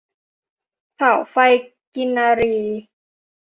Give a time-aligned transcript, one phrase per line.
[0.95, 1.35] เสาไฟ
[1.95, 2.57] กินรี